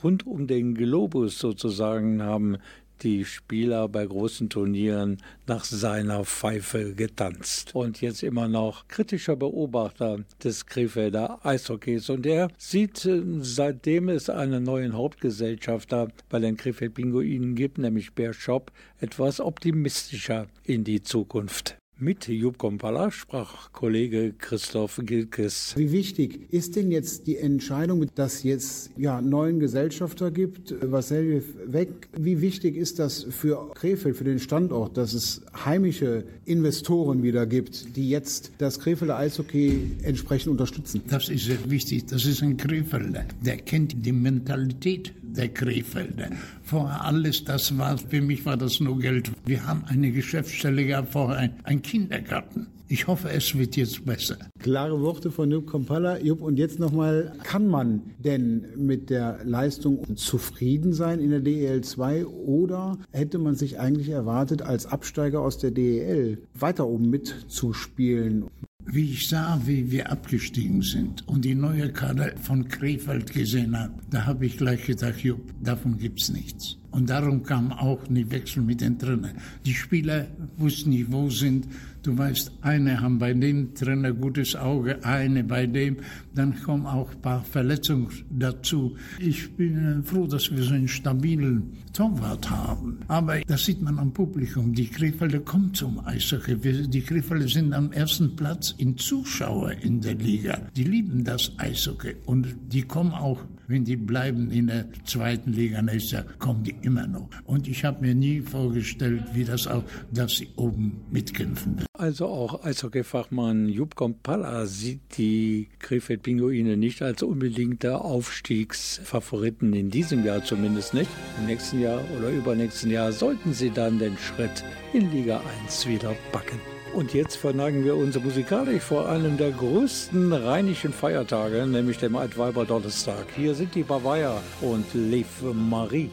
[0.03, 2.57] Rund um den Globus sozusagen haben
[3.03, 7.75] die Spieler bei großen Turnieren nach seiner Pfeife getanzt.
[7.75, 12.11] Und jetzt immer noch kritischer Beobachter des Krefelder Eishockeys.
[12.11, 18.13] Und er sieht, äh, seitdem es einen neuen Hauptgesellschafter bei den Krefeld Pinguinen gibt, nämlich
[18.13, 18.71] Bear Shop,
[19.01, 21.80] etwas optimistischer in die Zukunft.
[22.03, 25.75] Mit Jupp Kompala sprach Kollege Christoph Gilkes.
[25.77, 31.45] Wie wichtig ist denn jetzt die Entscheidung, dass jetzt ja einen neuen Gesellschafter gibt, Vassiljev
[31.67, 32.09] weg?
[32.17, 37.95] Wie wichtig ist das für Krefeld, für den Standort, dass es heimische Investoren wieder gibt,
[37.97, 41.03] die jetzt das Krefelder Eishockey entsprechend unterstützen?
[41.07, 42.07] Das ist sehr wichtig.
[42.07, 43.27] Das ist ein Krefelder.
[43.45, 46.31] Der kennt die Mentalität der Krefelder.
[46.63, 49.31] Vorher alles, das war, für mich war das nur Geld.
[49.45, 52.67] Wir haben eine Geschäftsstelle gehabt, vorher ein, Kindergarten.
[52.89, 54.37] Ich hoffe, es wird jetzt besser.
[54.59, 56.19] Klare Worte von Jupp Kompalla.
[56.19, 61.83] Jupp, und jetzt nochmal, kann man denn mit der Leistung zufrieden sein in der DEL
[61.83, 68.47] 2 oder hätte man sich eigentlich erwartet, als Absteiger aus der DEL weiter oben mitzuspielen?
[68.93, 73.95] Wie ich sah, wie wir abgestiegen sind und die neue Kader von Krefeld gesehen habe,
[74.11, 76.77] da habe ich gleich gedacht, Jupp, davon gibt's nichts.
[76.91, 79.37] Und darum kam auch die Wechsel mit den Trainern.
[79.65, 80.27] Die Spieler
[80.57, 81.69] wussten nicht, wo sind.
[82.03, 85.99] Du weißt, eine haben bei dem Trainer gutes Auge, eine bei dem.
[86.35, 88.97] Dann kommen auch ein paar Verletzungen dazu.
[89.19, 93.01] Ich bin äh, froh, dass wir so einen stabilen Torwart haben.
[93.09, 94.73] Aber das sieht man am Publikum.
[94.73, 96.57] Die Krefelder kommen zum Eishockey.
[96.89, 100.59] Die Krefelder sind am ersten Platz in Zuschauer in der Liga.
[100.75, 103.41] Die lieben das Eishockey und die kommen auch
[103.71, 107.29] wenn die bleiben in der zweiten Liga nächstes Jahr, kommen die immer noch.
[107.45, 111.85] Und ich habe mir nie vorgestellt, wie das auch, dass sie oben mitkämpfen.
[111.93, 120.43] Also auch Eishockey-Fachmann Jupp Kompalla sieht die Krefeld-Pinguine nicht als unbedingte Aufstiegsfavoriten in diesem Jahr
[120.43, 121.11] zumindest nicht.
[121.39, 126.15] Im nächsten Jahr oder übernächsten Jahr sollten sie dann den Schritt in Liga 1 wieder
[126.33, 126.59] backen.
[126.93, 132.65] Und jetzt verneigen wir uns musikalisch vor einem der größten rheinischen Feiertage, nämlich dem Altweiber
[132.65, 133.27] Donnerstag.
[133.37, 136.11] Hier sind die Bavaria und Lev Marie.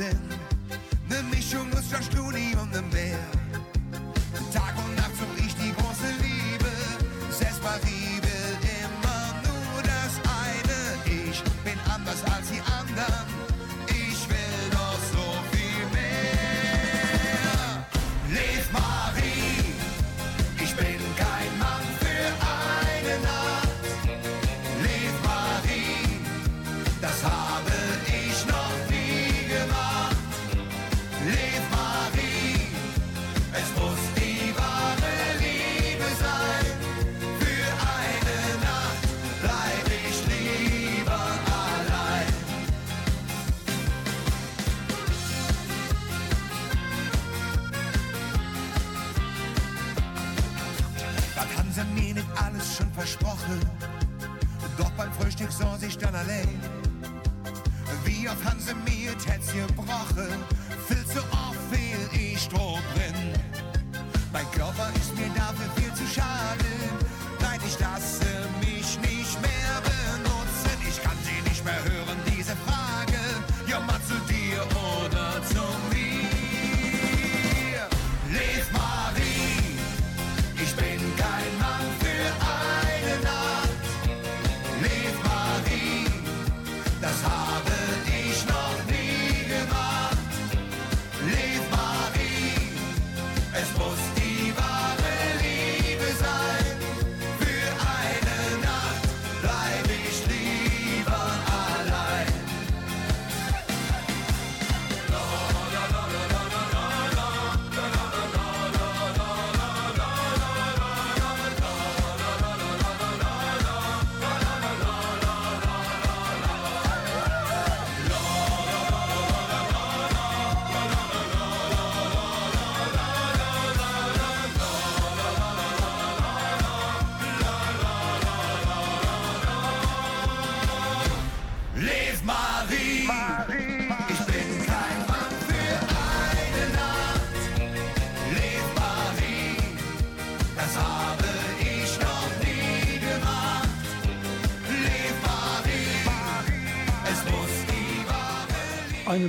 [0.00, 0.29] Ich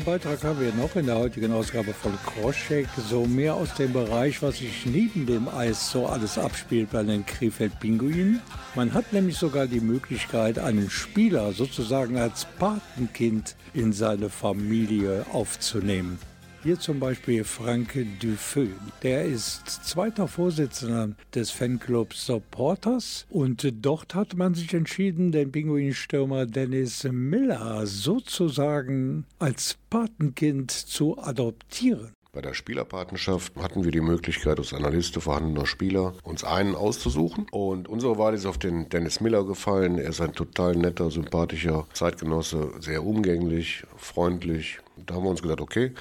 [0.02, 3.94] Einen Beitrag haben wir noch in der heutigen Ausgabe von Kroschek, so mehr aus dem
[3.94, 8.42] Bereich, was sich neben dem Eis so alles abspielt bei den Krefeld-Pinguinen.
[8.74, 16.18] Man hat nämlich sogar die Möglichkeit, einen Spieler sozusagen als Patenkind in seine Familie aufzunehmen.
[16.64, 18.68] Hier zum Beispiel Frank Dufeu.
[19.02, 26.46] Der ist zweiter Vorsitzender des Fanclubs Supporters und dort hat man sich entschieden, den Pinguinstürmer
[26.46, 32.12] Dennis Miller sozusagen als Patenkind zu adoptieren.
[32.34, 37.48] Bei der Spielerpatenschaft hatten wir die Möglichkeit, aus einer Liste vorhandener Spieler uns einen auszusuchen.
[37.52, 39.98] Und unsere Wahl ist auf den Dennis Miller gefallen.
[39.98, 44.80] Er ist ein total netter, sympathischer Zeitgenosse, sehr umgänglich, freundlich.
[45.06, 45.94] Da haben wir uns gedacht, okay,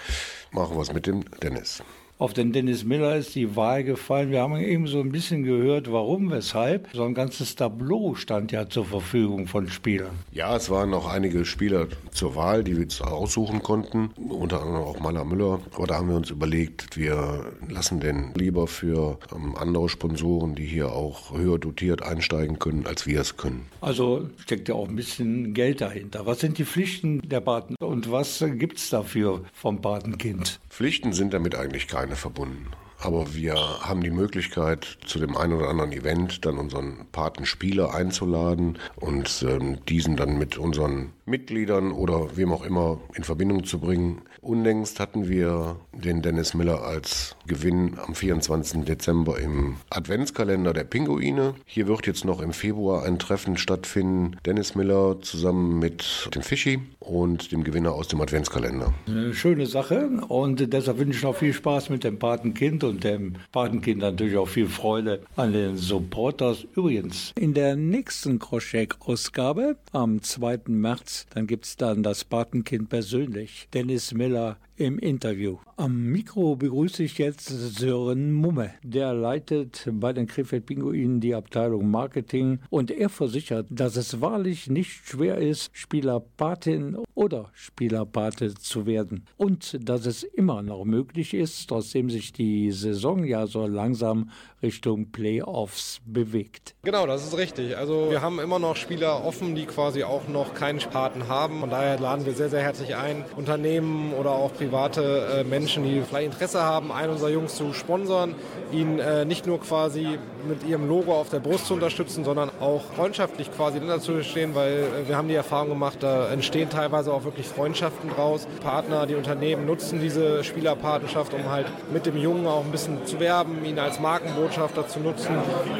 [0.52, 1.82] machen wir es mit dem Dennis.
[2.20, 4.30] Auf den Dennis Miller ist die Wahl gefallen.
[4.30, 6.86] Wir haben eben so ein bisschen gehört, warum, weshalb.
[6.92, 10.10] So ein ganzes Tableau stand ja zur Verfügung von Spielern.
[10.30, 14.84] Ja, es waren noch einige Spieler zur Wahl, die wir jetzt aussuchen konnten, unter anderem
[14.84, 15.60] auch Maler Müller.
[15.74, 20.66] Aber da haben wir uns überlegt, wir lassen den lieber für ähm, andere Sponsoren, die
[20.66, 23.64] hier auch höher dotiert einsteigen können, als wir es können.
[23.80, 26.26] Also steckt ja auch ein bisschen Geld dahinter.
[26.26, 30.60] Was sind die Pflichten der Paten und was gibt es dafür vom Patenkind?
[30.68, 32.70] Pflichten sind damit eigentlich keine verbunden.
[33.02, 38.78] Aber wir haben die Möglichkeit, zu dem einen oder anderen Event dann unseren Patenspieler einzuladen
[38.96, 44.20] und ähm, diesen dann mit unseren Mitgliedern oder wem auch immer in Verbindung zu bringen.
[44.42, 48.84] Unlängst hatten wir den Dennis Miller als Gewinn am 24.
[48.84, 51.56] Dezember im Adventskalender der Pinguine.
[51.66, 54.36] Hier wird jetzt noch im Februar ein Treffen stattfinden.
[54.46, 58.94] Dennis Miller zusammen mit dem Fischi und dem Gewinner aus dem Adventskalender.
[59.08, 63.34] Eine schöne Sache und deshalb wünsche ich noch viel Spaß mit dem Patenkind und dem
[63.50, 66.64] Patenkind natürlich auch viel Freude an den Supporters.
[66.76, 70.60] Übrigens, in der nächsten Kroschek-Ausgabe am 2.
[70.68, 75.58] März, dann gibt es dann das Patenkind persönlich, Dennis Miller im Interview.
[75.76, 78.72] Am Mikro begrüße ich jetzt Sören Mumme.
[78.82, 84.70] Der leitet bei den Krefeld Pinguinen die Abteilung Marketing und er versichert, dass es wahrlich
[84.70, 91.68] nicht schwer ist, Spielerpatin oder Spielerpate zu werden und dass es immer noch möglich ist,
[91.68, 94.30] trotzdem sich die Saison ja so langsam
[94.62, 96.74] Richtung Playoffs bewegt.
[96.82, 97.76] Genau, das ist richtig.
[97.76, 101.60] Also wir haben immer noch Spieler offen, die quasi auch noch keinen Paten haben.
[101.60, 106.02] Von daher laden wir sehr, sehr herzlich ein, Unternehmen oder auch private äh, Menschen, die
[106.08, 108.34] vielleicht Interesse haben, einen unserer Jungs zu sponsern,
[108.72, 110.18] ihn äh, nicht nur quasi
[110.48, 114.72] mit ihrem Logo auf der Brust zu unterstützen, sondern auch freundschaftlich quasi dazu stehen, weil
[114.72, 118.46] äh, wir haben die Erfahrung gemacht, da entstehen teilweise auch wirklich Freundschaften draus.
[118.62, 123.18] Partner, die Unternehmen nutzen diese Spielerpatenschaft, um halt mit dem Jungen auch ein bisschen zu
[123.18, 125.34] werben, ihn als Markenbotschafter zu nutzen.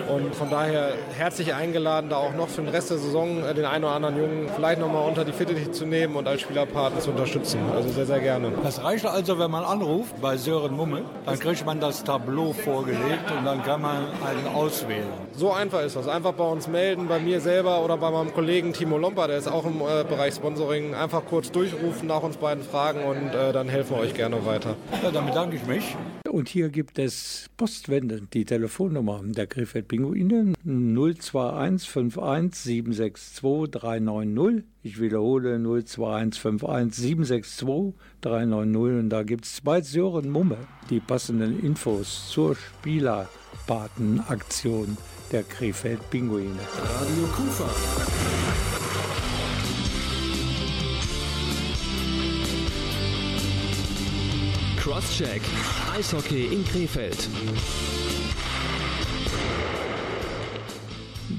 [0.08, 3.84] Und von daher herzlich eingeladen, da auch noch für den Rest der Saison den einen
[3.84, 7.60] oder anderen Jungen vielleicht nochmal unter die Fittiche zu nehmen und als Spielerpaten zu unterstützen.
[7.74, 8.52] Also sehr, sehr gerne.
[8.70, 13.28] Das reicht also, wenn man anruft bei Sören Mumme, dann kriegt man das Tableau vorgelegt
[13.36, 15.08] und dann kann man einen auswählen.
[15.32, 16.06] So einfach ist das.
[16.06, 19.48] Einfach bei uns melden, bei mir selber oder bei meinem Kollegen Timo Lomper, der ist
[19.48, 20.94] auch im äh, Bereich Sponsoring.
[20.94, 24.76] Einfach kurz durchrufen, nach uns beiden fragen und äh, dann helfen wir euch gerne weiter.
[25.02, 25.96] Ja, dann bedanke ich mich.
[26.30, 34.64] Und hier gibt es postwendend die Telefonnummer der Krefeld Pinguine 021 51 762 390.
[34.82, 40.56] Ich wiederhole 021 51 762 390 und da gibt es bei Sören Mumme
[40.88, 44.96] die passenden Infos zur Spielerpatenaktion
[45.32, 46.58] der Krefeld Pinguine.
[46.82, 47.68] Radio Kufa.
[54.78, 55.42] Crosscheck.
[55.94, 57.28] Eishockey in Krefeld.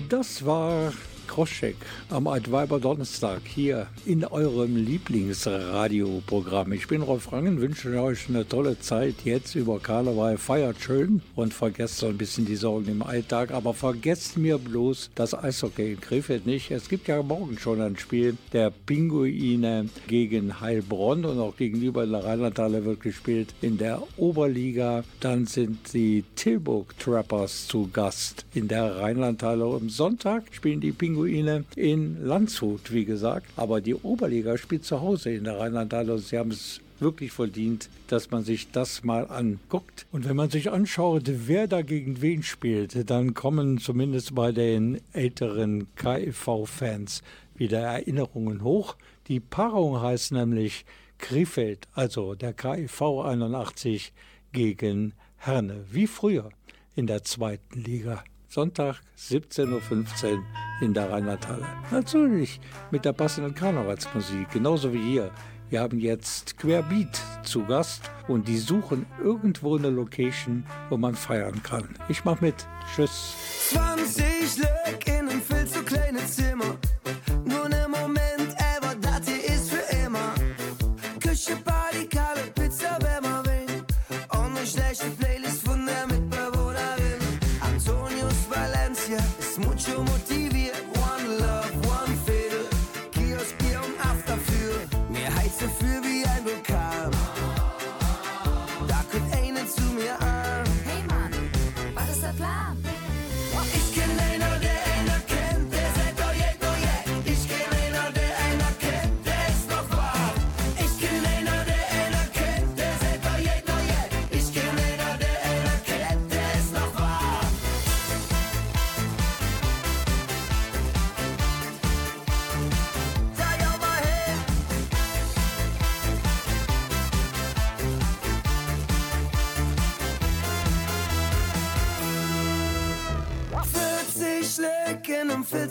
[0.09, 0.93] Das war
[1.31, 1.77] Kroschek
[2.09, 6.73] am Altweiber Donnerstag hier in eurem Lieblingsradioprogramm.
[6.73, 10.37] Ich bin Rolf Rangen, wünsche euch eine tolle Zeit jetzt über Karneval.
[10.37, 13.51] Feiert schön und vergesst so ein bisschen die Sorgen im Alltag.
[13.51, 16.69] Aber vergesst mir bloß das Eishockey in Krefeld nicht.
[16.69, 22.11] Es gibt ja morgen schon ein Spiel der Pinguine gegen Heilbronn und auch gegenüber in
[22.11, 25.05] der Rheinlandhalle wird gespielt in der Oberliga.
[25.21, 29.63] Dann sind die Tilburg Trappers zu Gast in der Rheinlandhalle.
[29.63, 33.47] Am Sonntag spielen die Pinguine in Landshut, wie gesagt.
[33.55, 36.17] Aber die Oberliga spielt zu Hause in der Rheinlandhalle.
[36.19, 40.05] Sie haben es wirklich verdient, dass man sich das mal anguckt.
[40.11, 45.01] Und wenn man sich anschaut, wer da gegen wen spielt, dann kommen zumindest bei den
[45.11, 47.23] älteren KIV-Fans
[47.55, 48.95] wieder Erinnerungen hoch.
[49.27, 50.85] Die Paarung heißt nämlich
[51.17, 54.13] Krefeld, also der KIV 81
[54.51, 56.49] gegen Herne, wie früher
[56.95, 58.23] in der zweiten Liga.
[58.51, 60.43] Sonntag 17.15 Uhr
[60.81, 61.65] in der Rheinlandhalle.
[61.89, 62.59] Natürlich
[62.91, 65.31] mit der passenden Karnevalsmusik, genauso wie hier.
[65.69, 71.63] Wir haben jetzt Querbeat zu Gast und die suchen irgendwo eine Location, wo man feiern
[71.63, 71.95] kann.
[72.09, 72.67] Ich mach mit.
[72.93, 73.69] Tschüss.
[73.69, 75.20] 20 Lück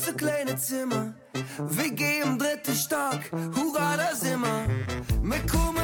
[0.01, 1.15] ganze kleine Zimmer.
[1.59, 3.21] WG im dritten Stock,
[3.55, 4.67] hurra, da sind wir.
[5.23, 5.80] Mit Kummer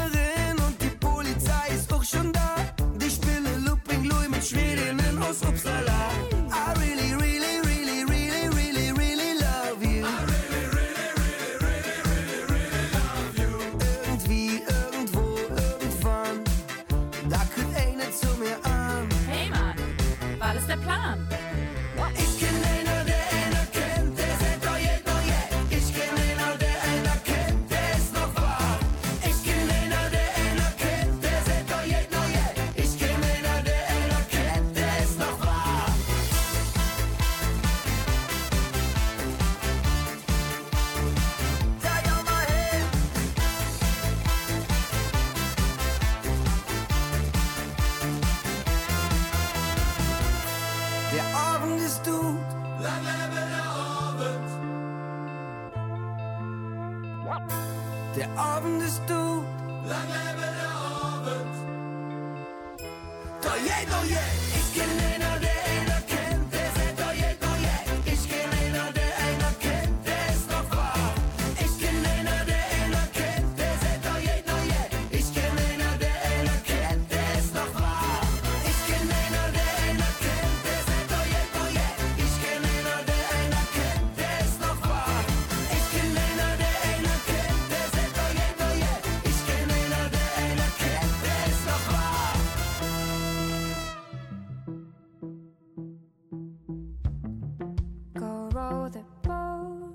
[98.70, 99.94] row the boat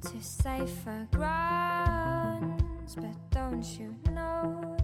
[0.00, 2.94] to safer grounds.
[2.94, 4.76] But don't you know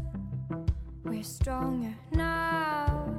[1.05, 3.14] we're stronger now?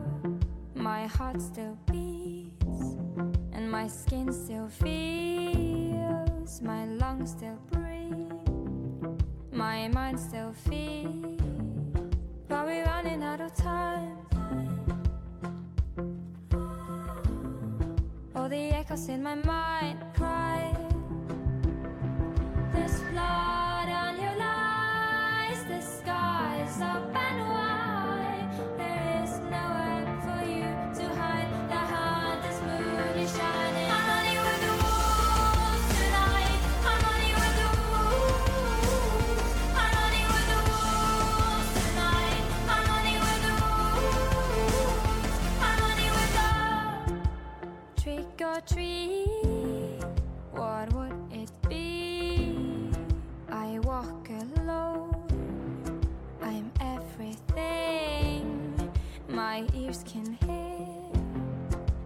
[0.75, 2.97] My heart still beats,
[3.51, 9.19] and my skin still feels, my lungs still breathe,
[9.51, 11.41] my mind still feels.
[12.47, 14.18] But we're running out of time.
[18.49, 20.75] the echoes in my mind cry.
[22.73, 23.58] This love
[59.89, 60.85] ears can hear,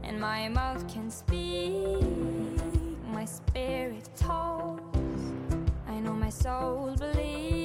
[0.03, 2.01] and my mouth can speak.
[3.11, 4.81] My spirit talks,
[5.89, 7.62] I know my soul believes.